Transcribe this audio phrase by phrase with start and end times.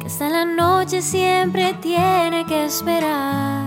[0.00, 3.66] que hasta la noche siempre tiene que esperar.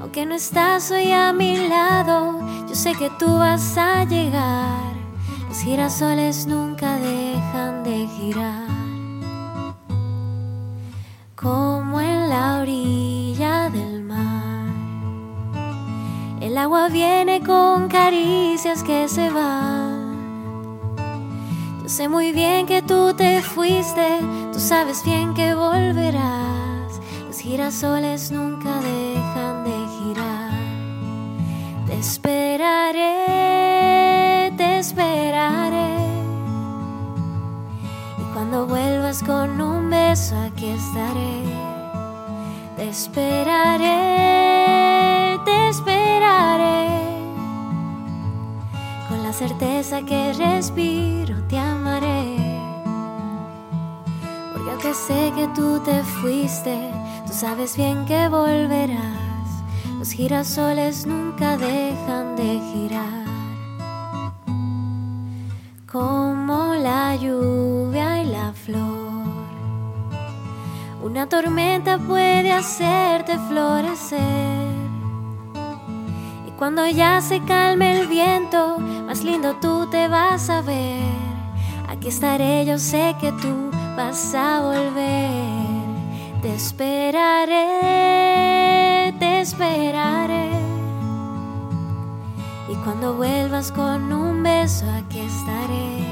[0.00, 4.94] Aunque no estás hoy a mi lado, yo sé que tú vas a llegar.
[5.48, 8.68] Los girasoles nunca dejan de girar.
[11.36, 14.72] Como en la orilla del mar,
[16.40, 20.07] el agua viene con caricias que se van
[21.88, 24.20] Sé muy bien que tú te fuiste,
[24.52, 27.00] tú sabes bien que volverás.
[27.26, 30.52] Los girasoles nunca dejan de girar.
[31.86, 32.92] Te esperaré,
[34.58, 35.96] te esperaré.
[38.18, 41.42] Y cuando vuelvas con un beso, aquí estaré.
[42.76, 44.27] Te esperaré,
[49.38, 52.34] certeza que respiro, te amaré.
[54.52, 56.90] Porque sé que tú te fuiste,
[57.24, 59.48] tú sabes bien que volverás.
[59.96, 63.26] Los girasoles nunca dejan de girar.
[65.86, 69.38] Como la lluvia y la flor.
[71.00, 74.57] Una tormenta puede hacerte florecer.
[76.58, 80.98] Cuando ya se calme el viento, más lindo tú te vas a ver.
[81.88, 85.30] Aquí estaré, yo sé que tú vas a volver.
[86.42, 87.54] Te esperaré,
[89.20, 90.50] te esperaré.
[92.68, 96.04] Y cuando vuelvas con un beso, aquí estaré.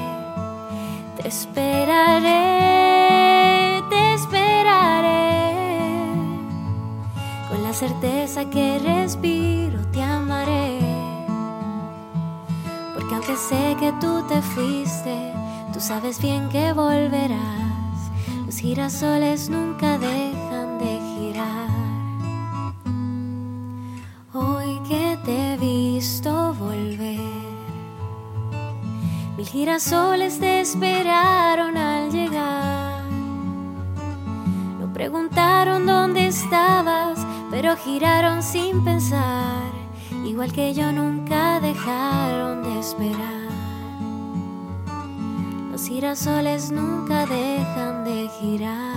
[1.16, 2.32] Te esperaré,
[3.90, 5.52] te esperaré.
[7.50, 9.65] Con la certeza que respiro,
[13.36, 15.32] Sé que tú te fuiste,
[15.72, 18.10] tú sabes bien que volverás.
[18.46, 21.68] Los girasoles nunca dejan de girar.
[24.32, 27.20] Hoy que te he visto volver,
[29.36, 33.04] mil girasoles te esperaron al llegar.
[34.80, 37.18] No preguntaron dónde estabas,
[37.50, 39.70] pero giraron sin pensar.
[40.24, 42.25] Igual que yo nunca dejaron de
[42.86, 43.50] esperar.
[45.72, 48.95] Los girasoles nunca dejan de girar.